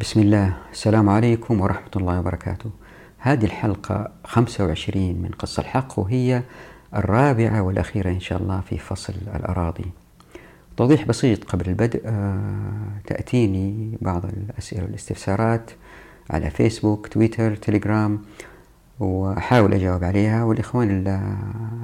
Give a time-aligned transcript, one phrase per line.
[0.00, 0.56] بسم الله.
[0.72, 2.70] السلام عليكم ورحمة الله وبركاته.
[3.18, 6.42] هذه الحلقة 25 من قص الحق وهي
[6.94, 9.84] الرابعة والأخيرة إن شاء الله في فصل الأراضي.
[10.76, 15.70] توضيح بسيط قبل البدء آه، تأتيني بعض الأسئلة والاستفسارات
[16.30, 18.22] على فيسبوك تويتر تليجرام
[19.00, 20.44] وأحاول أجاوب عليها.
[20.44, 21.36] والإخوان اللي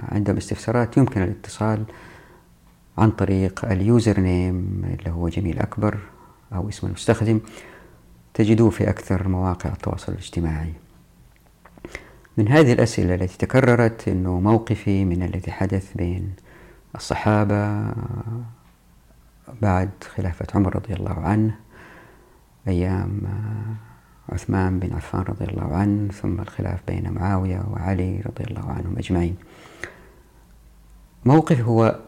[0.09, 1.85] عندهم استفسارات يمكن الاتصال
[2.99, 5.99] عن طريق ال username اللي هو جميل أكبر
[6.53, 7.41] أو اسم المستخدم.
[8.35, 10.73] تجدوه في أكثر مواقع التواصل الاجتماعي.
[12.37, 16.33] من هذه الأسئلة التي تكررت أنه موقفي من الذي حدث بين
[16.97, 17.93] الصحابة
[19.63, 21.55] بعد خلافة عمر رضي الله عنه
[22.69, 23.21] أيام
[24.29, 29.37] عثمان بن عفان رضي الله عنه ثم الخلاف بين معاوية وعلي رضي الله عنهم أجمعين.
[31.25, 32.01] موقف هو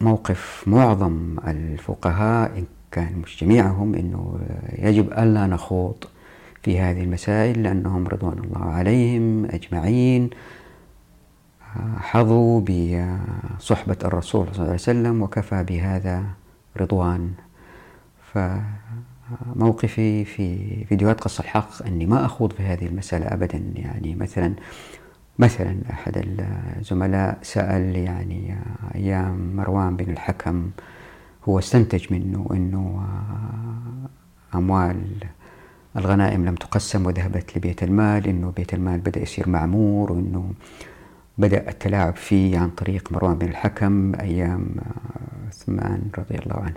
[0.00, 4.38] موقف معظم الفقهاء كان مش جميعهم أنه
[4.78, 6.04] يجب ألا نخوض
[6.62, 10.30] في هذه المسائل لأنهم رضوان الله عليهم أجمعين
[11.96, 16.24] حظوا بصحبة الرسول صلى الله عليه وسلم وكفى بهذا
[16.76, 17.32] رضوان.
[19.54, 23.62] فموقفي في فيديوهات قص الحق أني ما أخوض في هذه المسألة أبدا.
[23.74, 24.54] يعني مثلا
[25.38, 26.36] مثلا أحد
[26.78, 28.56] الزملاء سأل يعني
[28.94, 30.70] أيام مروان بن الحكم
[31.48, 33.06] هو استنتج منه أنه
[34.54, 35.04] أموال
[35.96, 40.52] الغنائم لم تقسم وذهبت لبيت المال أنه بيت المال بدأ يصير معمور وأنه
[41.38, 44.66] بدأ التلاعب فيه عن طريق مروان بن الحكم أيام
[45.48, 46.76] عثمان رضي الله عنه.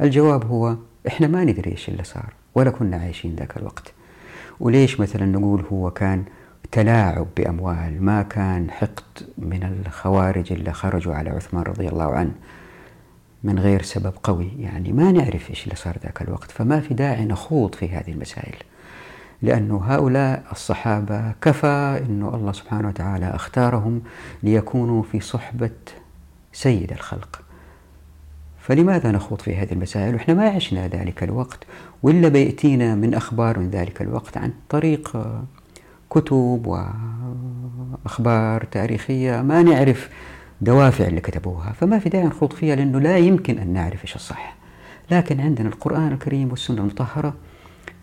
[0.00, 3.92] الجواب هو إحنا ما ندري إيش اللي صار ولا كنا عايشين ذاك الوقت.
[4.60, 6.24] وليش مثلا نقول هو كان
[6.72, 12.32] تلاعب بأموال؟ ما كان حقد من الخوارج اللي خرجوا على عثمان رضي الله عنه.
[13.44, 14.50] من غير سبب قوي.
[14.58, 18.56] يعني ما نعرف إيش اللي صار ذاك الوقت فما في داعي نخوض في هذه المسائل.
[19.42, 24.02] لأنه هؤلاء الصحابة كفى أنه الله سبحانه وتعالى اختارهم
[24.42, 25.70] ليكونوا في صحبة
[26.52, 27.42] سيد الخلق.
[28.60, 31.58] فلماذا نخوض في هذه المسائل؟ وإحنا ما عشنا ذلك الوقت
[32.02, 35.16] وإلا بيأتينا من أخبار من ذلك الوقت عن طريق
[36.10, 36.66] كتب
[38.04, 40.10] وأخبار تاريخية ما نعرف
[40.62, 41.72] دوافع اللي كتبوها.
[41.72, 44.56] فما في داعي نخوض فيها لأنه لا يمكن أن نعرف إيش الصح.
[45.10, 47.34] لكن عندنا القرآن الكريم والسنة المطهرة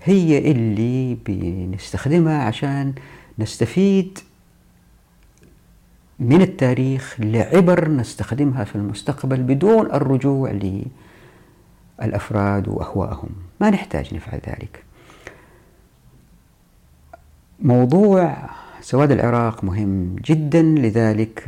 [0.04, 2.94] هي اللي بنستخدمها عشان
[3.40, 4.20] نستفيد
[6.20, 10.52] من التاريخ لعبر نستخدمها في المستقبل بدون الرجوع
[12.00, 13.30] للأفراد وأهوائهم
[13.62, 14.84] ما نحتاج نفعل ذلك.
[17.60, 18.50] موضوع
[18.82, 21.40] سواد العراق مهم جدا لذلك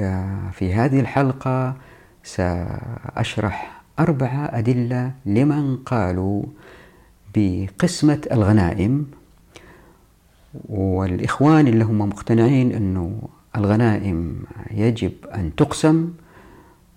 [0.51, 1.75] في هذه الحلقة
[2.23, 6.43] سأشرح أربعة أدلة لمن قالوا
[7.35, 9.05] بقسمة الغنائم.
[10.69, 13.21] والإخوان اللي هم مقتنعين أنه
[13.57, 16.09] الغنائم يجب أن تقسم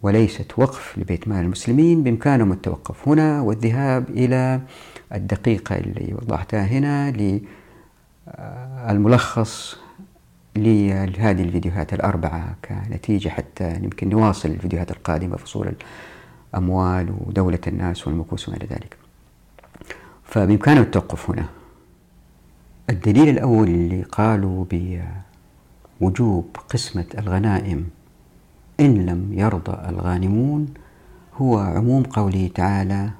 [0.03, 4.61] وليست وقف لبيت مال المسلمين بإمكانهم التوقف هنا والذهاب إلى
[5.15, 7.11] الدقيقة اللي وضعتها هنا
[8.91, 9.77] للملخص
[10.57, 15.75] لهذه الفيديوهات الأربعة كنتيجة حتى يمكن نواصل الفيديوهات القادمة فصول
[16.55, 18.97] الأموال ودولة الناس والمكوس وما إلى ذلك.
[20.25, 21.47] فبإمكانه التوقف هنا.
[22.91, 24.65] الدليل الأول اللي قالوا
[26.01, 27.89] بوجوب قسمة الغنائم
[28.81, 30.75] إن لم يرضى الغانمون
[31.35, 33.11] هو عموم قوله تعالى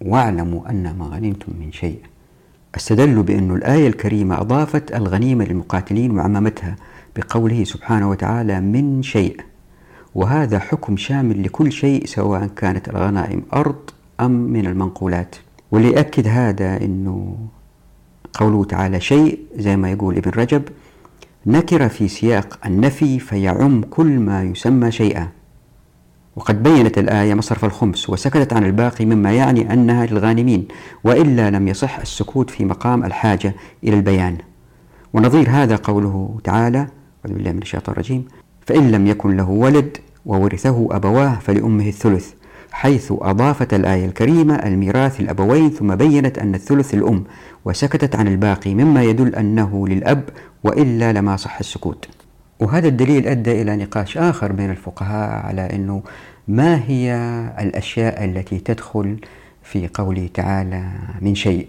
[0.00, 2.02] واعلموا أن ما غنمتم من شيء
[2.76, 6.76] استدلوا بأن الآية الكريمة أضافت الغنيمة للمقاتلين وعممتها
[7.16, 9.40] بقوله سبحانه وتعالى من شيء
[10.14, 13.90] وهذا حكم شامل لكل شيء سواء كانت الغنائم أرض
[14.20, 15.36] أم من المنقولات.
[15.70, 17.36] واللي يأكد هذا أنه
[18.32, 20.62] قوله تعالى شيء زي ما يقول ابن رجب
[21.46, 25.28] نكر في سياق النفي فيعم كل ما يسمى شيئا.
[26.36, 30.68] وقد بينت الآية مصرف الخمس وسكتت عن الباقي مما يعني أنها للغانمين
[31.04, 33.54] وإلا لم يصح السكوت في مقام الحاجة
[33.84, 34.38] إلى البيان.
[35.12, 38.24] ونظير هذا قوله تعالى أعوذ بالله من الشيطان الرجيم
[38.66, 39.96] فإن لم يكن له ولد
[40.26, 42.32] وورثه أبواه فلأمه الثلث
[42.72, 47.24] حيث أضافت الآية الكريمة الميراث الأبوين ثم بينت أن الثلث الأم
[47.64, 50.24] وسكتت عن الباقي مما يدل أنه للأب
[50.64, 52.08] وإلا لما صح السكوت.
[52.62, 56.02] وهذا الدليل أدى إلى نقاش آخر بين الفقهاء على أنه
[56.48, 57.14] ما هي
[57.58, 59.20] الأشياء التي تدخل
[59.62, 60.88] في قوله تعالى
[61.20, 61.68] من شيء؟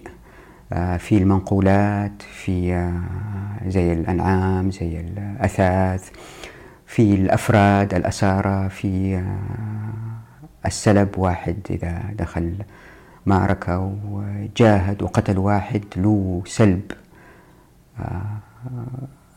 [0.97, 2.89] في المنقولات في
[3.67, 6.09] زي الأنعام زي الأثاث
[6.87, 9.23] في الأفراد الأسارة في
[10.65, 12.55] السلب واحد إذا دخل
[13.25, 16.91] معركة وجاهد وقتل واحد له سلب.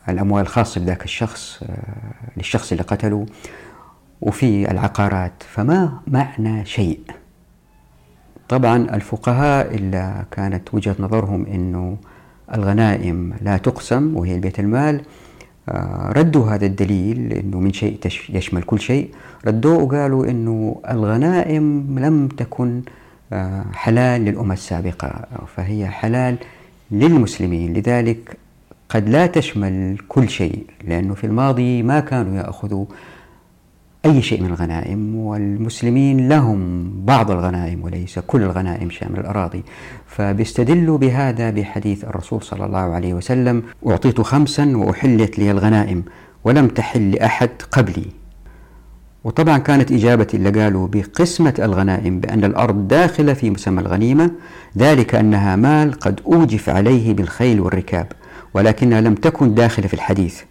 [0.09, 1.63] الأموال الخاصة بذاك الشخص
[2.37, 3.25] للشخص اللي قتله.
[4.21, 6.99] وفي العقارات فما معنى شيء؟
[8.49, 11.97] طبعا الفقهاء اللي كانت وجهة نظرهم أنه
[12.53, 15.01] الغنائم لا تقسم وهي بيت المال
[15.69, 17.99] آه، ردوا هذا الدليل إنه من شيء
[18.29, 19.11] يشمل كل شيء.
[19.47, 22.81] ردوه وقالوا إنه الغنائم لم تكن
[23.33, 25.25] آه، حلال للأمة السابقة
[25.55, 26.37] فهي حلال
[26.91, 27.73] للمسلمين.
[27.73, 28.37] لذلك
[28.89, 32.85] قد لا تشمل كل شيء لأنه في الماضي ما كانوا يأخذوا
[34.05, 39.63] أي شيء من الغنائم والمسلمين لهم بعض الغنائم وليس كل الغنائم شامل الأراضي.
[40.07, 46.03] فبيستدلوا بهذا بحديث الرسول صلى الله عليه وسلم أعطيت خمسا وأحلت لي الغنائم
[46.43, 48.05] ولم تحل لأحد قبلي.
[49.23, 54.31] وطبعا كانت إجابة اللي قالوا بقسمة الغنائم بأن الأرض داخلة في مسمى الغنيمة
[54.77, 58.07] ذلك أنها مال قد أوجف عليه بالخيل والركاب.
[58.57, 60.41] ولكنها لم تكن داخلة في الحديث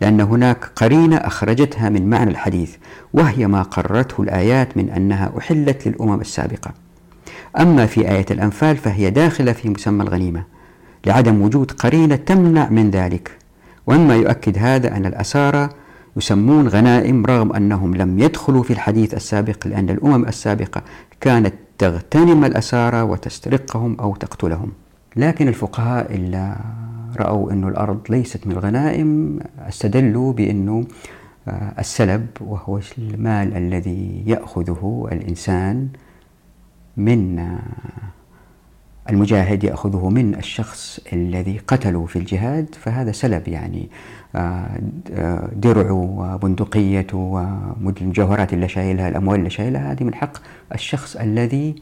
[0.00, 2.76] لأن هناك قرينة أخرجتها من معنى الحديث
[3.12, 6.70] وهي ما قررته الآيات من أنها أحلت للأمم السابقة.
[7.60, 10.44] أما في آية الأنفال فهي داخلة في مسمى الغنيمة
[11.06, 13.30] لعدم وجود قرينة تمنع من ذلك.
[13.86, 15.68] ومما يؤكد هذا أن الأسارى
[16.16, 20.82] يسمون غنائم رغم أنهم لم يدخلوا في الحديث السابق لأن الأمم السابقة
[21.20, 24.72] كانت تغتنم الأسارى وتسترقهم أو تقتلهم.
[25.16, 26.56] لكن الفقهاء إلا
[27.16, 29.38] رأوا أن الأرض ليست من الغنائم
[29.68, 30.84] استدلوا بأنه
[31.48, 35.88] آه، السلب وهو المال الذي يأخذه الإنسان
[36.96, 37.60] من آه،
[39.10, 43.88] المجاهد يأخذه من الشخص الذي قتله في الجهاد فهذا سلب يعني
[44.36, 44.80] آه،
[45.52, 47.18] درعه وبندقيته
[47.80, 50.38] والمجوهرات اللي شايلها الأموال اللي شايلها هذه من حق
[50.74, 51.74] الشخص الذي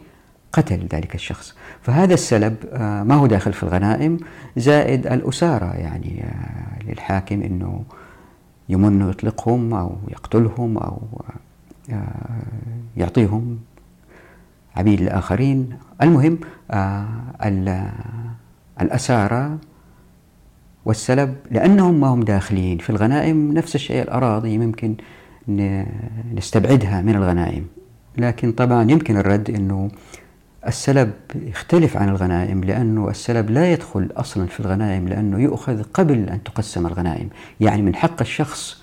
[0.52, 1.54] قتل ذلك الشخص.
[1.82, 4.18] فهذا السلب آه، ما هو داخل في الغنائم؟
[4.56, 7.84] زائد الأسارة يعني آه، للحاكم أنه
[8.68, 11.02] يمن ويطلقهم أو يقتلهم أو
[11.90, 12.42] آه،
[12.96, 13.58] يعطيهم
[14.76, 15.78] عبيد الآخرين.
[16.02, 16.38] المهم
[18.80, 19.58] الأسارة
[20.84, 24.94] والسلب لأنهم ما هم داخلين في الغنائم نفس الشيء الأراضي ممكن
[26.34, 27.66] نستبعدها من الغنائم.
[28.18, 29.90] لكن طبعا يمكن الرد أنه
[30.68, 36.42] السلب يختلف عن الغنائم لأنه السلب لا يدخل أصلا في الغنائم لأنه يؤخذ قبل أن
[36.42, 37.28] تقسم الغنائم.
[37.60, 38.82] يعني من حق الشخص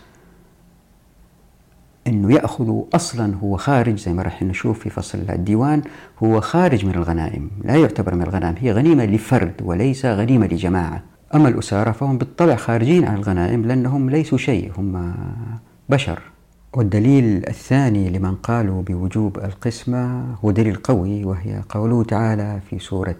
[2.07, 5.81] أنه يأخذ أصلا هو خارج زي ما راح نشوف في فصل الديوان
[6.23, 11.03] هو خارج من الغنائم لا يعتبر من الغنائم هي غنيمة لفرد وليس غنيمة لجماعة.
[11.35, 15.13] أما الأسارة فهم بالطبع خارجين عن الغنائم لأنهم ليسوا شيء هم
[15.89, 16.32] بشر.
[16.75, 23.15] والدليل الثاني لمن قالوا بوجوب القسمة هو دليل قوي وهي قوله تعالى في سورة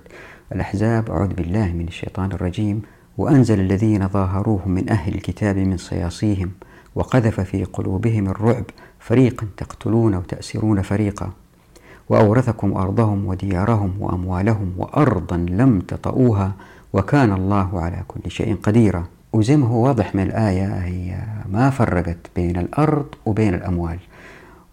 [0.51, 2.81] الأحزاب أعوذ بالله من الشيطان الرجيم
[3.17, 6.51] وأنزل الذين ظاهروهم من أهل الكتاب من صياصيهم
[6.95, 8.63] وقذف في قلوبهم الرعب
[8.99, 11.29] فريقا تقتلون وتأسرون فريقا
[12.09, 16.53] وأورثكم أرضهم وديارهم وأموالهم وأرضا لم تطئوها
[16.93, 19.05] وكان الله على كل شيء قديرا.
[19.33, 21.17] وزي ما هو واضح من الآية هي
[21.51, 23.99] ما فرقت بين الأرض وبين الأموال.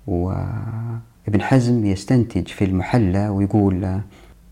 [0.06, 4.00] وابن حزم يستنتج في المحلى ويقول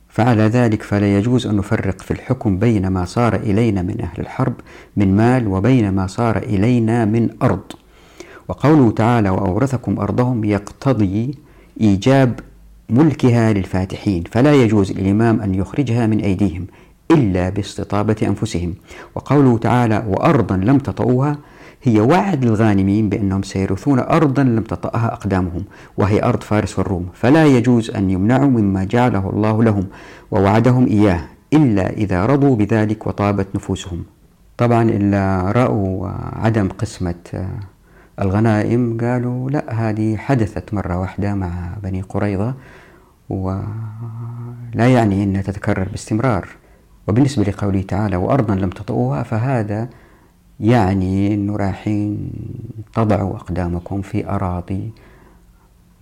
[0.09, 4.55] فعلى ذلك فلا يجوز أن نفرق في الحكم بين ما صار إلينا من أهل الحرب
[4.97, 7.73] من مال وبين ما صار إلينا من أرض.
[8.49, 11.35] وقوله تعالى وأورثكم أرضهم يقتضي
[11.81, 12.41] إيجاب
[12.91, 14.25] ملكها للفاتحين.
[14.33, 16.67] فلا يجوز للإمام أن يخرجها من أيديهم.
[17.11, 18.75] إلا باستطابة أنفسهم.
[19.15, 21.39] وقوله تعالى وأرضا لم تطؤوها
[21.83, 25.65] هي وعد للغانمين بأنهم سيرثون أرضا لم تطأها أقدامهم
[25.97, 27.09] وهي أرض فارس والروم.
[27.15, 29.87] فلا يجوز أن يمنعوا مما جعله الله لهم
[30.31, 31.21] ووعدهم إياه
[31.53, 34.05] إلا إذا رضوا بذلك وطابت نفوسهم.
[34.57, 37.49] طبعا إلا رأوا عدم قسمة
[38.21, 41.51] الغنائم قالوا لا هذه حدثت مرة واحدة مع
[41.83, 42.55] بني قريظة
[43.29, 43.63] ولا
[44.75, 46.49] يعني أنها تتكرر باستمرار.
[47.09, 49.89] وبالنسبة لقوله تعالى وأرضا لم تطؤوها فهذا
[50.61, 52.31] يعني أنه رايحين
[52.95, 54.93] تضعوا أقدامكم في أراضي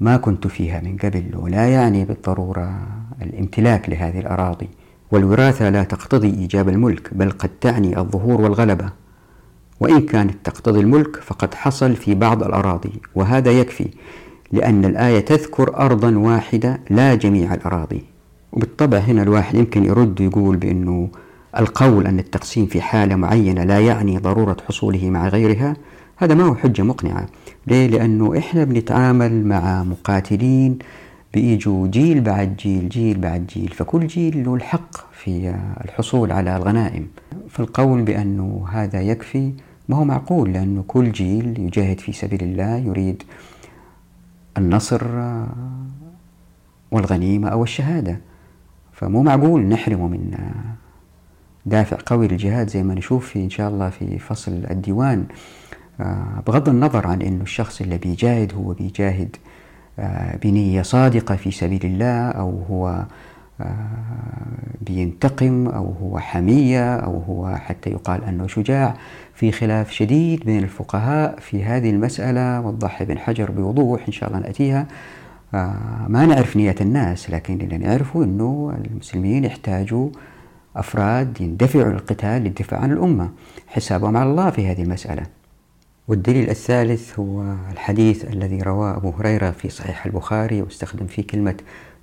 [0.00, 2.80] ما كنت فيها من قبل ولا يعني بالضرورة
[3.22, 4.68] الامتلاك لهذه الأراضي.
[5.10, 8.92] والوراثة لا تقتضي إيجاب الملك بل قد تعني الظهور والغلبة.
[9.80, 13.88] وإن كانت تقتضي الملك فقد حصل في بعض الأراضي وهذا يكفي
[14.52, 18.15] لأن الآية تذكر أرضا واحدة لا جميع الأراضي.
[18.56, 21.08] وبالطبع هنا الواحد يمكن يرد ويقول بأنه
[21.58, 25.76] القول أن التقسيم في حالة معينة لا يعني ضرورة حصوله مع غيرها
[26.16, 27.26] هذا ما هو حجة مقنعة.
[27.66, 30.78] ليه؟ لأنه إحنا بنتعامل مع مقاتلين
[31.34, 37.06] بيجوا جيل بعد جيل جيل بعد جيل فكل جيل له الحق في الحصول على الغنائم.
[37.50, 39.52] فالقول بأنه هذا يكفي
[39.88, 43.22] ما هو معقول لأنه كل جيل يجاهد في سبيل الله يريد
[44.58, 45.02] النصر
[46.90, 48.20] والغنيمة أو الشهادة.
[48.96, 50.30] فمو معقول نحرمه من
[51.66, 55.24] دافع قوي للجهاد زي ما نشوف في إن شاء الله في فصل الديوان.
[56.46, 59.36] بغض النظر عن أنه الشخص اللي بيجاهد هو بيجاهد
[60.44, 63.04] بنية صادقة في سبيل الله أو هو
[64.80, 68.94] بينتقم أو هو حمية أو هو حتى يقال أنه شجاع
[69.34, 72.60] في خلاف شديد بين الفقهاء في هذه المسألة.
[72.60, 74.86] وضح ابن حجر بوضوح إن شاء الله نأتيها.
[76.08, 80.10] ما نعرف نية الناس لكن اللي نعرفه أنه المسلمين يحتاجوا
[80.76, 83.30] أفراد يندفعوا للقتال للدفاع عن الأمة
[83.66, 85.22] حسابهم على الله في هذه المسألة.
[86.08, 91.54] والدليل الثالث هو الحديث الذي رواه أبو هريرة في صحيح البخاري واستخدم فيه كلمة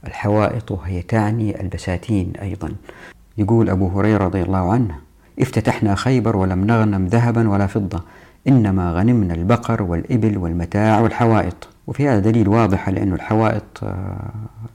[0.07, 2.75] الحوائط وهي تعني البساتين أيضا.
[3.37, 4.95] يقول أبو هريرة رضي الله عنه
[5.39, 8.03] افتتحنا خيبر ولم نغنم ذهبا ولا فضة
[8.47, 11.67] إنما غنمنا البقر والإبل والمتاع والحوائط.
[11.87, 14.29] وفي هذا دليل واضح على أن الحوائط آه،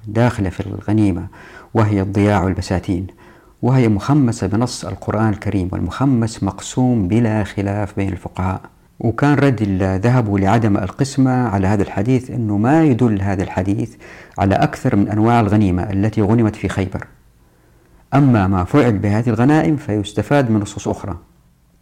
[0.07, 1.27] داخلة في الغنيمة
[1.75, 3.07] وهي الضياع والبساتين
[3.63, 8.61] وهي مخمسة بنص القرآن الكريم والمخمس مقسوم بلا خلاف بين الفقهاء.
[9.01, 13.95] وكان رد الذهب لعدم القسمة على هذا الحديث أنه ما يدل هذا الحديث
[14.39, 17.07] على أكثر من أنواع الغنيمة التي غنمت في خيبر.
[18.15, 21.17] أما ما فعل بهذه الغنائم فيستفاد من نصوص أخرى.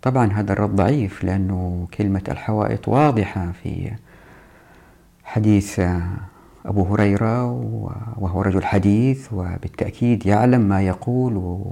[0.03, 3.91] طبعا هذا الرد ضعيف لأنه كلمة الحوائط واضحة في
[5.27, 5.81] حديث
[6.67, 7.45] أبو هريرة
[8.19, 11.63] وهو رجل حديث وبالتأكيد يعلم ما يقول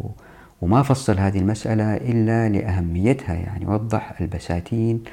[0.62, 5.04] وما فصل هذه المسألة إلا لأهميتها يعني وضح البساتين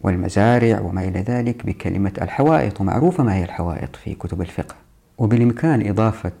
[0.00, 4.74] والمزارع وما إلى ذلك بكلمة الحوائط ومعروفة ما هي الحوائط في كتب الفقه.
[5.18, 6.32] وبالإمكان إضافة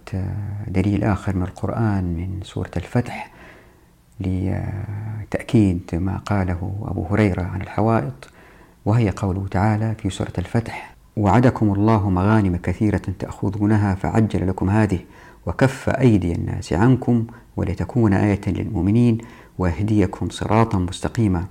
[0.68, 3.30] دليل آخر من القرآن من سورة الفتح
[4.20, 8.31] لتأكيد ما قاله أبو هريرة عن الحوائط.
[8.84, 14.98] وهي قوله تعالى في سورة الفتح وعدكم الله مغانم كثيرة تأخذونها فعجل لكم هذه
[15.46, 19.18] وكف أيدي الناس عنكم ولتكون آية للمؤمنين
[19.58, 21.44] ويهديكم صراطا مستقيما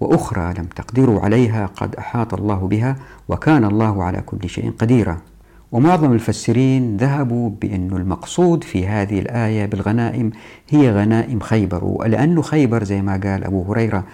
[0.00, 2.96] وأخرى لم تقدروا عليها قد أحاط الله بها
[3.28, 5.18] وكان الله على كل شيء قديرا.
[5.72, 10.30] ومعظم المفسرين ذهبوا بأن المقصود في هذه الآية بالغنائم
[10.68, 14.04] هي غنائم خيبر ولأن خيبر زي ما قال أبو هريرة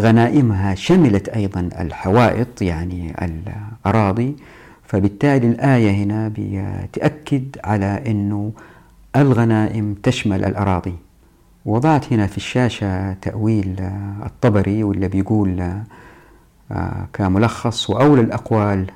[0.00, 4.36] غنائمها شملت أيضا الحوائط يعني الأراضي.
[4.84, 8.52] فبالتالي الآية هنا بتأكد على أنه
[9.16, 10.94] الغنائم تشمل الأراضي.
[11.64, 13.76] وضعت هنا في الشاشة تأويل
[14.26, 15.60] الطبري واللي بيقول
[16.72, 18.86] آه، كملخص وأولى الأقوال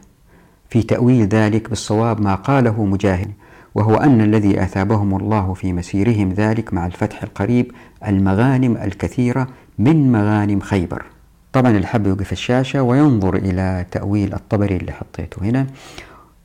[0.71, 3.31] في تأويل ذلك بالصواب ما قاله مجاهد
[3.75, 7.73] وهو أن الذي أثابهم الله في مسيرهم ذلك مع الفتح القريب
[8.09, 9.49] المغانم الكثيرة
[9.79, 11.05] من مغانم خيبر.
[11.53, 15.67] طبعا اللي حب يوقف الشاشة وينظر إلى تأويل الطبري اللي حطيته هنا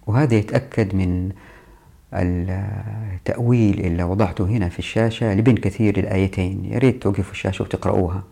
[0.08, 1.30] وهذا يتأكد من
[2.13, 6.66] التأويل اللي وضعته هنا في الشاشة لابن كثير للآيتين.
[6.66, 8.24] يا ريت توقفوا الشاشة وتقرأوها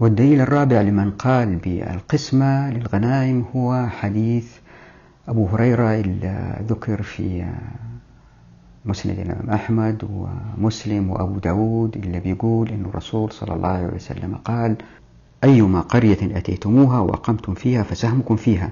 [0.00, 4.52] والدليل الرابع لمن قال بالقسمة للغنائم هو حديث
[5.28, 7.46] أبو هريرة اللي ذكر في
[8.86, 10.04] مسند الإمام أحمد
[10.58, 14.76] ومسلم وأبو داود اللي بيقول أن الرسول صلى الله عليه وسلم قال
[15.44, 18.70] أيما قرية أتيتموها وأقمتم فيها فسهمكم فيها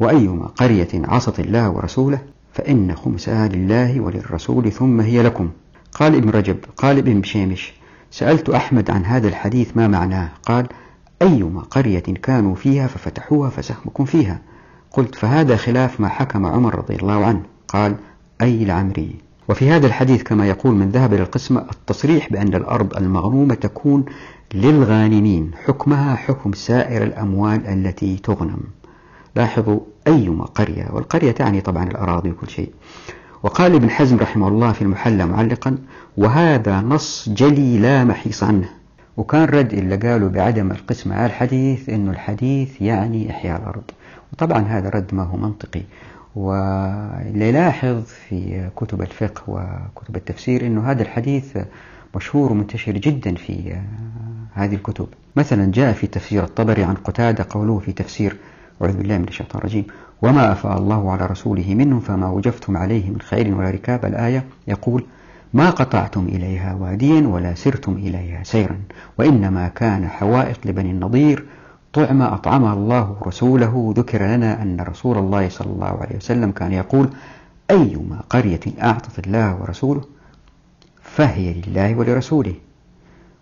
[0.00, 2.18] وأيما قرية عصت الله ورسوله
[2.52, 5.50] فإن خمسها لله وللرسول ثم هي لكم.
[5.92, 7.72] قال ابن رجب قال ابن بشيمش
[8.10, 10.66] سألت أحمد عن هذا الحديث ما معناه؟ قال
[11.22, 14.40] أيما قرية كانوا فيها ففتحوها فسهمكم فيها.
[14.90, 17.42] قلت فهذا خلاف ما حكم عمر رضي الله عنه.
[17.68, 17.94] قال
[18.42, 23.54] أي العمري وفي هذا الحديث كما يقول من ذهب إلى القسمة التصريح بأن الأرض المغنومة
[23.54, 24.04] تكون
[24.54, 28.60] للغانمين حكمها حكم سائر الأموال التي تغنم.
[29.36, 32.70] لاحظوا أيما قرية والقرية تعني طبعا الأراضي وكل شيء.
[33.42, 35.78] وقال ابن حزم رحمه الله في المحلى معلقا
[36.16, 38.68] وهذا نص جلي لا محيص عنه.
[39.16, 43.90] وكان رد اللي قالوا بعدم القسمة على الحديث أنه الحديث يعني إحياء الأرض.
[44.32, 45.82] وطبعا هذا رد ما هو منطقي.
[46.36, 51.58] واللي يلاحظ في كتب الفقه وكتب التفسير أنه هذا الحديث
[52.16, 53.76] مشهور ومنتشر جدا في
[54.54, 55.06] هذه الكتب.
[55.36, 58.36] مثلا جاء في تفسير الطبري عن قتادة قوله في تفسير
[58.82, 59.84] أعوذ بالله من الشيطان الرجيم
[60.22, 64.04] وما أفاء الله على رسوله منهم فما وجفتم عليه من خير ولا ركاب.
[64.04, 65.04] الآية يقول
[65.54, 68.78] ما قطعتم إليها واديا ولا سرتم إليها سيرا
[69.18, 71.44] وإنما كان حوائط لبني النضير
[71.96, 73.94] طعمة أطعمها الله ورسوله.
[73.96, 77.08] ذكر لنا أن رسول الله صلى الله عليه وسلم كان يقول
[77.70, 80.00] أيما قرية أعطت الله ورسوله
[81.02, 82.54] فهي لله ولرسوله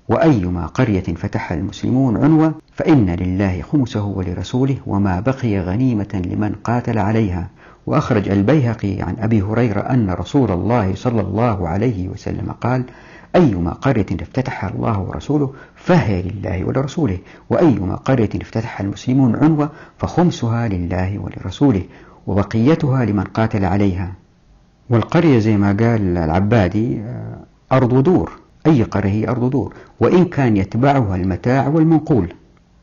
[0.09, 7.49] وأيما قرية فتحها المسلمون عنوة فإن لله خمسه ولرسوله وما بقي غنيمة لمن قاتل عليها.
[7.87, 12.85] وأخرج البيهقي عن أبي هريرة أن رسول الله صلى الله عليه وسلم قال
[13.37, 17.19] أيما قرية افتتحها الله ورسوله فهي لله ولرسوله
[17.51, 21.83] وأيما قرية افتتحها المسلمون عنوة فخمسها لله ولرسوله
[22.27, 24.13] وبقيتها لمن قاتل عليها.
[24.91, 27.03] والقرية زي ما قال العبادي
[27.73, 28.33] أرض دور.
[28.67, 32.35] أي قرية هي أرض دور؟ وإن كان يتبعها المتاع والمنقول.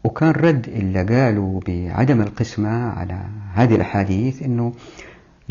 [0.03, 3.21] وكان رد اللي قالوا بعدم القسمة على
[3.53, 4.73] هذه الأحاديث أنه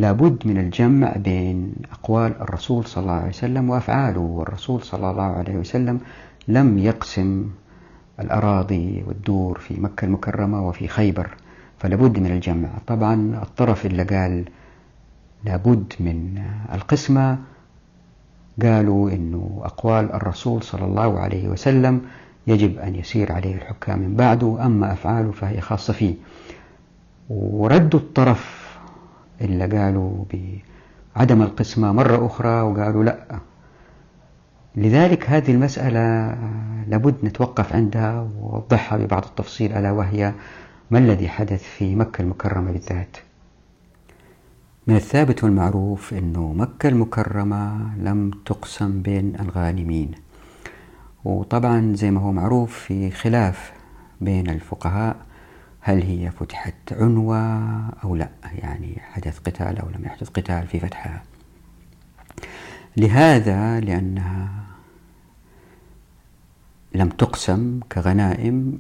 [0.00, 4.21] لابد من الجمع بين أقوال الرسول صلى الله عليه وسلم وأفعاله.
[4.21, 6.00] والرسول صلى الله عليه وسلم
[6.49, 7.47] لم يقسم
[8.21, 11.28] الأراضي والدور في مكة المكرمة وفي خيبر
[11.78, 12.69] فلابد من الجمع.
[12.87, 14.45] طبعا الطرف اللي قال
[15.45, 16.42] لابد من
[16.73, 17.38] القسمة
[18.62, 22.00] قالوا أنه أقوال الرسول صلى الله عليه وسلم
[22.47, 26.14] يجب أن يسير عليه الحكام من بعده أما أفعاله فهي خاصة فيه.
[27.30, 28.60] وردوا الطرف
[29.40, 30.25] اللي قالوا
[31.16, 33.38] بعدم القسمة مرة أخرى وقالوا لا.
[34.76, 36.37] لذلك هذه المسألة
[36.88, 40.32] لابد نتوقف عندها ووضحها ببعض التفصيل ألا وهي
[40.90, 43.16] ما الذي حدث في مكة المكرمة بالذات؟
[44.87, 50.11] من الثابت والمعروف أنه مكة المكرمة لم تقسم بين الغانمين.
[51.25, 53.73] وطبعا زي ما هو معروف في خلاف
[54.20, 55.16] بين الفقهاء
[55.80, 57.38] هل هي فتحت عنوة
[58.04, 61.22] أو لا؟ يعني حدث قتال أو لم يحدث قتال في فتحها
[62.96, 64.49] لهذا لأنها
[66.94, 68.78] لم تقسم كغنائم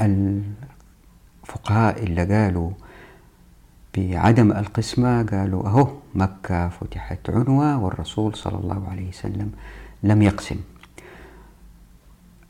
[0.00, 2.70] الفقهاء اللي قالوا
[3.96, 9.52] بعدم القسمة قالوا أهو مكة فتحت عنوة والرسول صلى الله عليه وسلم
[10.02, 10.56] لم يقسم.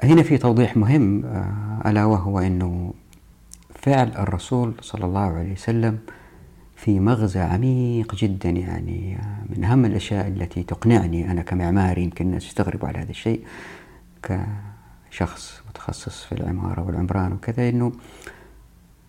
[0.04, 2.94] هنا في توضيح مهم آه، ألا وهو أنه
[3.86, 5.98] فعل الرسول صلى الله عليه وسلم
[6.76, 9.18] في مغزى عميق جدا يعني
[9.56, 13.44] من أهم الأشياء التي تقنعني أنا كمعماري يمكن الناس يستغربوا على هذا الشيء
[14.22, 17.92] كشخص متخصص في العمارة والعمران وكذا أنه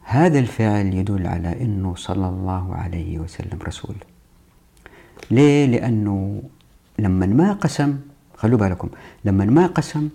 [0.03, 3.95] هذا الفعل يدل على أنه صلى الله عليه وسلم رسول
[5.31, 6.43] ليه؟ لأنه
[6.99, 7.99] لما ما قسم
[8.35, 8.89] خلوا بالكم
[9.25, 10.09] لما ما قسم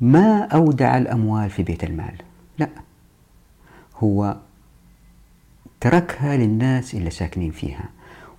[0.00, 2.14] ما أودع الأموال في بيت المال
[2.58, 2.68] لا
[3.98, 4.36] هو
[5.80, 7.84] تركها للناس اللي ساكنين فيها.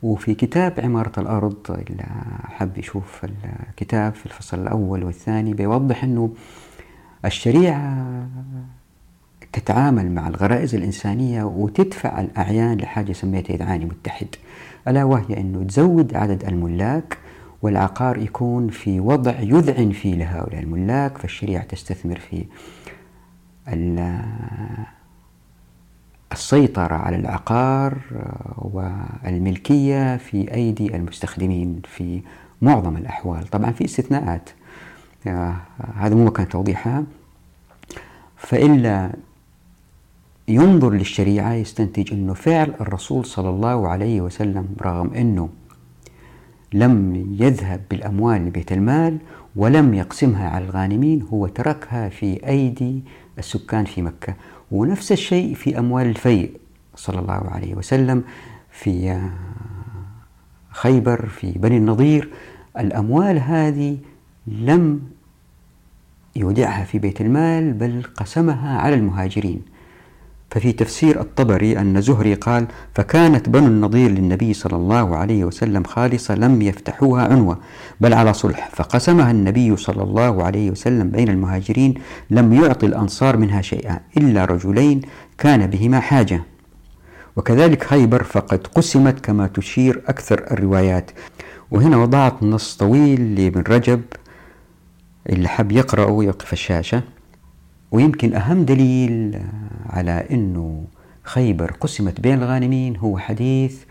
[0.03, 1.57] وفي كتاب عمارة الأرض
[1.89, 2.05] اللي
[2.43, 3.25] حب يشوف
[3.69, 6.33] الكتاب في الفصل الأول والثاني بيوضح أنه
[7.25, 8.07] الشريعة
[9.53, 14.27] تتعامل مع الغرائز الإنسانية وتدفع الأعيان لحاجة سميتها إذعاني متحد
[14.87, 17.17] ألا وهي أنه تزود عدد الملاك
[17.61, 22.45] والعقار يكون في وضع يذعن فيه لهؤلاء الملاك فالشريعة تستثمر في
[26.31, 27.97] السيطرة على العقار
[28.57, 32.21] والملكية في أيدي المستخدمين في
[32.61, 33.47] معظم الأحوال.
[33.47, 34.49] طبعا في استثناءات
[35.95, 37.03] هذا مو مكان توضيحها
[38.37, 39.11] فإلا
[40.47, 45.49] ينظر للشريعة يستنتج أنه فعل الرسول صلى الله عليه وسلم رغم أنه
[46.73, 49.17] لم يذهب بالأموال لبيت المال
[49.55, 53.03] ولم يقسمها على الغانمين هو تركها في أيدي
[53.37, 54.33] السكان في مكة.
[54.71, 56.51] ونفس الشيء في أموال الفيء
[56.95, 58.23] صلى الله عليه وسلم
[58.71, 59.29] في
[60.69, 62.29] خيبر في بني النضير.
[62.79, 63.97] الأموال هذه
[64.47, 65.01] لم
[66.36, 69.62] يودعها في بيت المال بل قسمها على المهاجرين.
[70.51, 76.35] ففي تفسير الطبري أن زهري قال فكانت بنو النضير للنبي صلى الله عليه وسلم خالصة
[76.35, 77.57] لم يفتحوها عنوة
[78.01, 81.93] بل على صلح فقسمها النبي صلى الله عليه وسلم بين المهاجرين
[82.29, 85.01] لم يعطي الأنصار منها شيئا إلا رجلين
[85.38, 86.43] كان بهما حاجة.
[87.35, 91.12] وكذلك خيبر فقد قسمت كما تشير أكثر الروايات.
[91.71, 94.01] وهنا وضعت نص طويل لابن رجب
[95.29, 97.03] اللي حب يقرأه يقف الشاشة.
[97.91, 99.41] ويمكن أهم دليل
[99.89, 100.84] على أنه
[101.23, 103.84] خيبر قسمت بين الغانمين هو حديث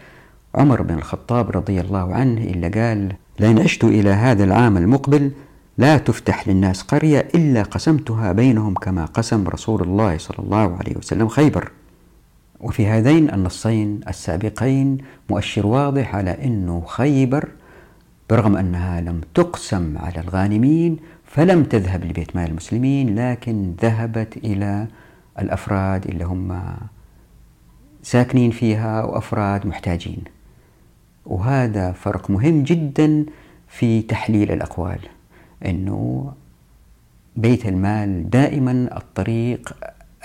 [0.55, 5.31] عمر بن الخطاب رضي الله عنه إلا قال لئن عشت إلى هذا العام المقبل
[5.79, 11.29] لا تفتح للناس قرية إلا قسمتها بينهم كما قسم رسول الله صلى الله عليه وسلم
[11.29, 11.71] خيبر.
[12.61, 14.99] وفي هذين النصين السابقين
[15.31, 17.49] مؤشر واضح على أنه خيبر
[18.31, 20.97] برغم أنها لم تقسم على الغانمين
[21.39, 24.87] فلم تذهب لبيت مال المسلمين لكن ذهبت إلى
[25.39, 26.63] الأفراد اللي هم
[28.03, 30.23] ساكنين فيها وأفراد محتاجين.
[31.27, 33.27] وهذا فرق مهم جدا
[33.69, 34.99] في تحليل الأقوال
[35.67, 36.33] أنه
[37.37, 39.77] بيت المال دائما الطريق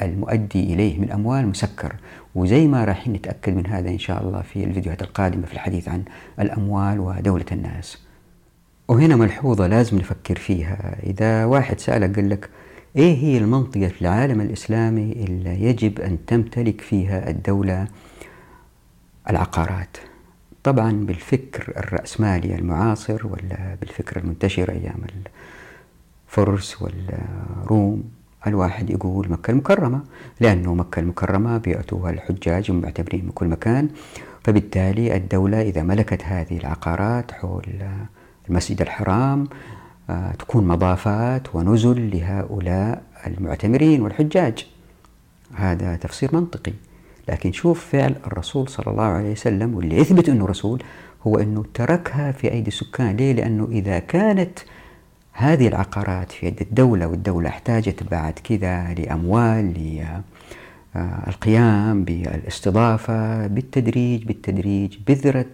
[0.01, 1.95] المؤدي إليه من أموال مسكر.
[2.35, 6.03] وزي ما راح نتأكد من هذا إن شاء الله في الفيديوهات القادمة في الحديث عن
[6.39, 8.02] الأموال ودولة الناس.
[8.87, 10.95] وهنا ملحوظة لازم نفكر فيها.
[11.03, 12.49] إذا واحد سألك قال لك
[12.95, 17.87] إيه هي المنطقة في العالم الإسلامي اللي يجب أن تمتلك فيها الدولة؟
[19.29, 19.97] العقارات.
[20.63, 25.01] طبعا بالفكر الرأسمالي المعاصر ولا بالفكر المنتشر أيام
[26.29, 28.03] الفرس والروم
[28.47, 30.01] الواحد يقول مكة المكرمة
[30.39, 33.89] لأنه مكة المكرمة بيأتوها الحجاج ومعتبرين من كل مكان.
[34.43, 37.65] فبالتالي الدولة إذا ملكت هذه العقارات حول
[38.49, 39.47] المسجد الحرام
[40.09, 44.67] آه، تكون مضافات ونزل لهؤلاء المعتمرين والحجاج.
[45.55, 46.73] هذا تفسير منطقي.
[47.29, 50.83] لكن شوف فعل الرسول صلى الله عليه وسلم واللي يثبت أنه رسول
[51.27, 53.15] هو أنه تركها في أيدي السكان.
[53.15, 54.59] ليه؟ لأنه إذا كانت
[55.33, 59.73] هذه العقارات في يد الدولة والدولة احتاجت بعد كذا لأموال
[60.95, 65.45] للقيام بالإستضافة بالتدريج بالتدريج بذرة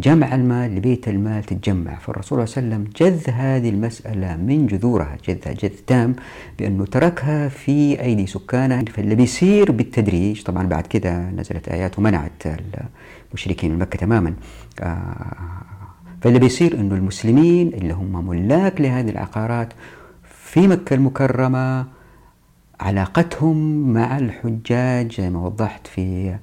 [0.00, 1.98] جمع المال لبيت المال تتجمع.
[1.98, 6.14] فالرسول صلى الله عليه وسلم جذ هذه المسألة من جذورها جذها جذ تام
[6.58, 12.46] بأنه تركها في أيدي سكانها فاللي بيصير بالتدريج طبعا بعد كده نزلت آيات ومنعت
[13.30, 14.34] المشركين من مكة تماما.
[14.80, 15.62] آه،
[16.22, 19.72] فاللي بيصير أنه المسلمين اللي هم ملاك لهذه العقارات
[20.22, 21.86] في مكة المكرمة
[22.80, 26.36] علاقتهم مع الحجاج زي ما وضحت في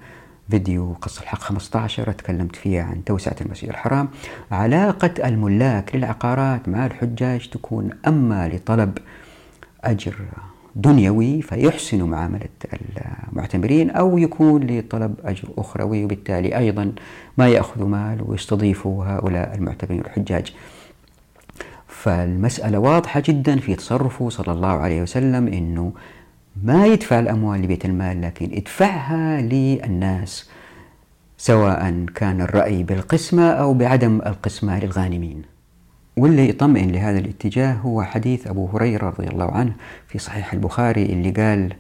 [0.50, 4.08] فيديو قص الحق 15 تكلمت فيها عن توسعة المسجد الحرام
[4.52, 8.98] علاقة الملاك للعقارات مع الحجاج تكون أما لطلب
[9.84, 10.16] أجر
[10.76, 12.50] دنيوي فيحسن معاملة
[13.32, 16.92] المعتمرين أو يكون لطلب أجر أخروي وبالتالي أيضا
[17.38, 20.54] ما يأخذ مال ويستضيفوا هؤلاء المعتمرين الحجاج
[21.88, 25.94] فالمسألة واضحة جدا في تصرفه صلى الله عليه وسلم أنه
[26.64, 30.50] ما يدفع الأموال لبيت المال لكن ادفعها للناس
[31.38, 35.42] سواء كان الرأي بالقسمة أو بعدم القسمة للغانمين.
[36.18, 39.74] واللي يطمئن لهذا الاتجاه هو حديث أبو هريرة رضي الله عنه
[40.08, 41.74] في صحيح البخاري اللي قال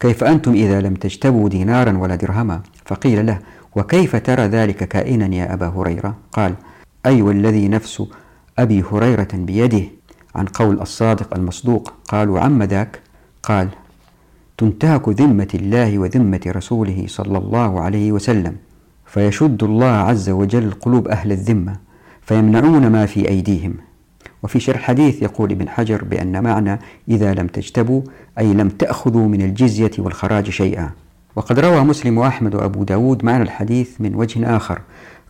[0.00, 3.38] كيف أنتم إذا لم تجتبوا دينارا ولا درهما؟ فقيل له
[3.76, 6.54] وكيف ترى ذلك كائنا يا أبا هريرة؟ قال
[7.06, 8.02] أي أيوة والذي نفس
[8.58, 9.84] أبي هريرة بيده
[10.34, 11.92] عن قول الصادق المصدوق.
[12.08, 13.00] قالوا عم ذاك؟
[13.42, 13.68] قال
[14.58, 18.56] تنتهك ذمة الله وذمة رسوله صلى الله عليه وسلم
[19.06, 21.76] فيشد الله عز وجل قلوب أهل الذمة
[22.22, 23.74] فيمنعون ما في أيديهم.
[24.42, 28.02] وفي شرح الحديث يقول ابن حجر بأن معنى إذا لم تجتبوا
[28.38, 30.90] أي لم تأخذوا من الجزية والخراج شيئا.
[31.36, 34.80] وقد روى مسلم وأحمد وأبو داود معنى الحديث من وجه آخر.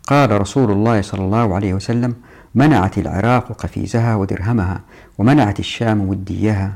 [0.07, 2.15] قال رسول الله صلى الله عليه وسلم
[2.55, 4.81] منعت العراق قفيزها ودرهمها
[5.19, 6.73] ومنعت الشام وديها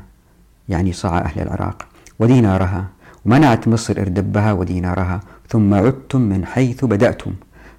[0.69, 1.85] يعني صاع أهل العراق
[2.19, 2.87] ودينارها
[3.25, 7.31] ومنعت مصر إردبها ودينارها ثم عدتم من حيث بدأتم.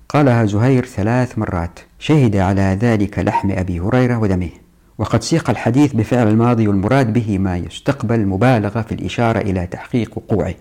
[0.08, 4.50] قالها زهير ثلاث مرات شهد على ذلك لحم أبي هريرة ودمه.
[4.98, 10.54] وقد سيق الحديث بفعل الماضي والمراد به ما يستقبل مبالغة في الإشارة إلى تحقيق وقوعه.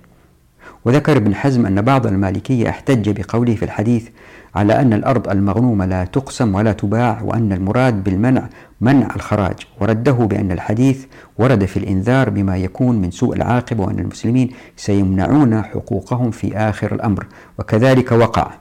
[0.86, 4.08] وذكر ابن حزم أن بعض المالكية احتج بقوله في الحديث
[4.56, 8.50] على أن الأرض المغنومة لا تقسم ولا تباع وأن المراد بالمنع
[8.82, 11.06] منع الخراج ورده بأن الحديث
[11.38, 17.28] ورد في الإنذار بما يكون من سوء العاقبة وأن المسلمين سيمنعون حقوقهم في آخر الأمر
[17.60, 18.52] وكذلك وقع.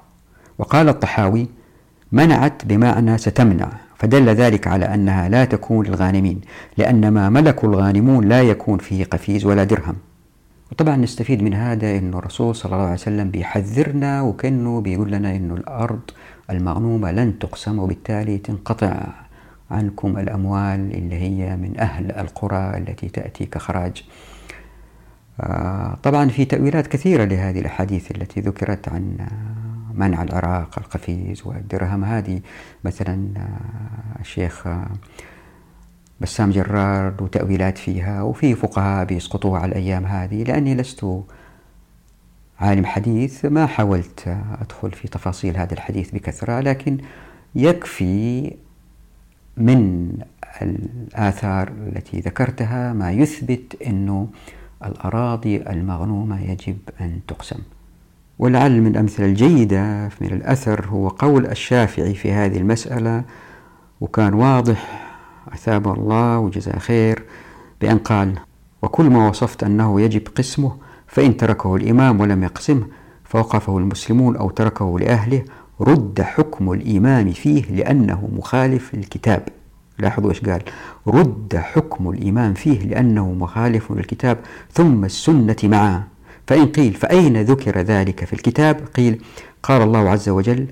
[0.59, 1.49] وقال الطحاوي
[2.13, 6.41] منعت بمعنى ستمنع فدل ذلك على أنها لا تكون للغانمين
[6.79, 9.97] لأن ما ملك الغانمون لا يكون فيه قفيز ولا درهم.
[10.73, 15.55] وطبعا نستفيد من هذا أنه الرسول صلى الله عليه وسلم بيحذرنا وكأنه بيقول لنا أنه
[15.55, 16.01] الأرض
[16.51, 19.07] المغنومة لن تقسم وبالتالي تنقطع
[19.71, 24.05] عنكم الأموال اللي هي من أهل القرى التي تأتي كخراج.
[25.41, 29.17] آه، طبعا في تأويلات كثيرة لهذه الأحاديث التي ذكرت عن
[29.95, 32.05] منع العراق القفيز والدرهم.
[32.05, 32.41] هذه
[32.85, 34.87] مثلا آه، الشيخ آه،
[36.23, 41.07] بسام جرار وتأويلات فيها وفي فقهاء بيسقطوها على الأيام هذه لأني لست
[42.61, 46.99] عالم حديث ما حاولت أدخل في تفاصيل هذا الحديث بكثرة لكن
[47.55, 48.53] يكفي
[49.57, 50.13] من
[50.63, 54.29] الآثار التي ذكرتها ما يثبت أنه
[54.85, 57.59] الأراضي المغنومة يجب أن تقسم.
[58.39, 63.25] ولعل من الأمثلة الجيدة من الأثر هو قول الشافعي في هذه المسألة
[64.01, 65.12] وكان واضح
[65.49, 67.23] أثابه الله وجزاه خير
[67.81, 68.39] بأن قال
[68.83, 70.77] وكل ما وصفت أنه يجب قسمه
[71.07, 72.87] فإن تركه الإمام ولم يقسمه
[73.25, 75.45] فوقفه المسلمون أو تركه لأهله
[75.81, 79.49] رد حكم الإمام فيه لأنه مخالف للكتاب.
[79.99, 80.63] لاحظوا إيش قال؟
[81.07, 84.39] رد حكم الإمام فيه لأنه مخالف للكتاب
[84.73, 86.07] ثم السنة معه.
[86.47, 89.23] فإن قيل فأين ذكر ذلك في الكتاب؟ قيل
[89.63, 90.67] قال الله عز وجل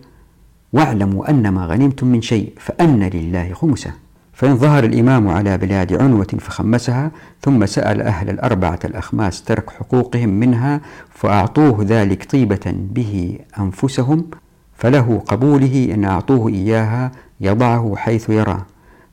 [0.72, 3.92] واعلموا أن ما غنمتم من شيء فأن لله خمسة.
[4.40, 7.10] فإن ظهر الإمام على بلاد عنوة فخمسها
[7.42, 10.80] ثم سأل أهل الأربعة الأخماس ترك حقوقهم منها
[11.14, 14.24] فأعطوه ذلك طيبة به أنفسهم
[14.74, 18.62] فله قبوله إن أعطوه إياها يضعه حيث يرى.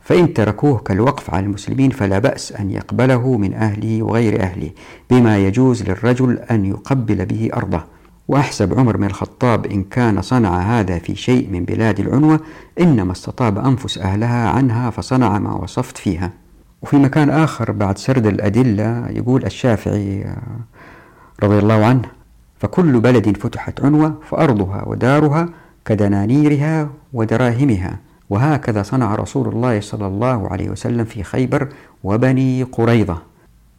[0.02, 4.70] فإن تركوه كالوقف على المسلمين فلا بأس أن يقبله من أهله وغير أهله
[5.10, 7.84] بما يجوز للرجل أن يقبل به أرضه.
[8.28, 12.40] وأحسب عمر بن الخطاب إن كان صنع هذا في شيء من بلاد العنوة
[12.80, 16.32] إنما استطاب أنفس أهلها عنها فصنع ما وصفت فيها.
[16.82, 20.36] وفي مكان آخر بعد سرد الأدلة يقول الشافعي
[21.44, 22.02] رضي الله عنه
[22.60, 25.50] فكل بلد فتحت عنوة فأرضها ودارها
[25.86, 31.70] كدنانيرها ودراهمها وهكذا صنع رسول الله صلى الله عليه وسلم في خيبر
[32.04, 33.18] وبني قريظة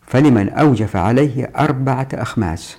[0.07, 2.79] فلمن أوجف عليه أربعة أخماس.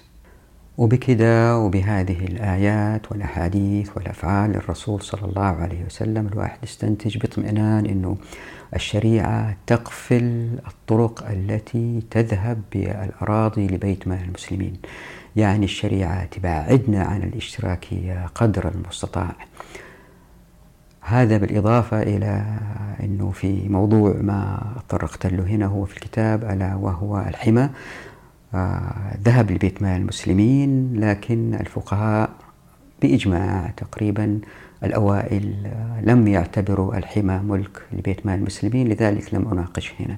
[0.80, 8.18] وبكذا وبهذه الآيات والأحاديث والأفعال للرسول صلى الله عليه وسلم الواحد يستنتج باطمئنان أنه
[8.76, 14.74] الشريعة تقفل الطرق التي تذهب بالأراضي لبيت مال المسلمين.
[15.36, 19.36] يعني الشريعة تبعدنا عن الاشتراكية قدر المستطاع.
[21.02, 22.46] هذا بالإضافة إلى
[23.04, 27.70] أنه في موضوع ما طرقت له هنا هو في الكتاب ألا وهو الحمى.
[29.24, 32.30] ذهب لبيت مال المسلمين لكن الفقهاء
[33.02, 34.40] بإجماع تقريبا
[34.84, 40.16] الأوائل آه لم يعتبروا الحمى ملك لبيت مال المسلمين لذلك لم أناقش هنا.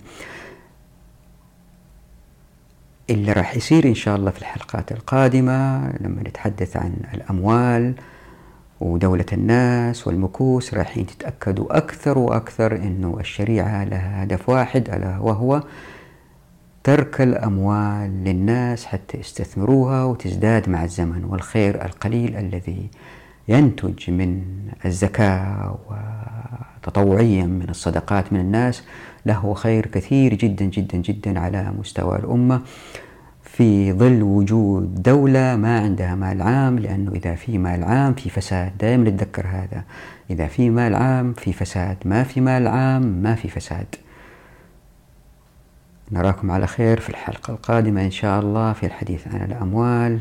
[3.10, 7.94] اللي راح يصير إن شاء الله في الحلقات القادمة لما نتحدث عن الأموال
[8.80, 15.64] ودولة الناس والمكوس رايحين تتأكدوا أكثر وأكثر أنه الشريعة لها هدف واحد ألا وهو
[16.84, 22.90] ترك الأموال للناس حتى يستثمروها وتزداد مع الزمن والخير القليل الذي
[23.48, 24.42] ينتج من
[24.86, 25.78] الزكاة
[26.80, 28.84] وتطوعيا من الصدقات من الناس
[29.26, 32.62] له خير كثير جدا جدا جدا على مستوى الأمة.
[33.44, 38.78] في ظل وجود دولة ما عندها مال عام لأنه إذا في مال عام في فساد.
[38.78, 39.84] دائما نتذكر هذا.
[40.30, 41.98] إذا في مال عام في فساد.
[42.06, 43.96] ما في مال عام ما في فساد.
[46.12, 50.20] نراكم على خير في الحلقة القادمة إن شاء الله في الحديث عن الأموال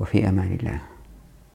[0.00, 0.80] وفي أمان الله.